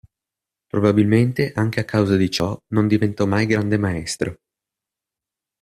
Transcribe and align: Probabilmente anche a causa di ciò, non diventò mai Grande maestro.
Probabilmente 0.67 1.51
anche 1.53 1.79
a 1.79 1.85
causa 1.85 2.15
di 2.15 2.27
ciò, 2.31 2.59
non 2.69 2.87
diventò 2.87 3.27
mai 3.27 3.45
Grande 3.45 3.77
maestro. 3.77 4.39